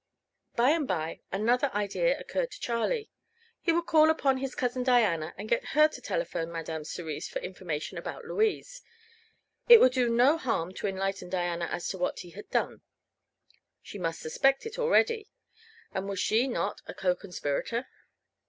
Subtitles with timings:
[0.55, 3.11] By and bye another idea occurred to Charlie.
[3.61, 7.37] He would call upon his cousin Diana, and get her to telephone Madame Cerise for
[7.41, 8.81] information about Louise.
[9.69, 12.81] It would do no harm to enlighten Diana as to what he had done.
[13.83, 15.29] She must suspect it already;
[15.91, 17.85] and was she not a co conspirator?